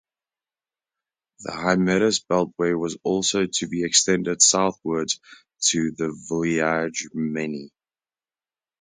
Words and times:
The 1.41 1.51
Hymettus 1.51 2.25
Beltway 2.25 2.75
was 2.75 2.97
also 3.03 3.45
to 3.45 3.67
be 3.67 3.83
extended 3.83 4.41
southwards 4.41 5.19
to 5.67 5.91
Vouliagmeni. 5.91 7.69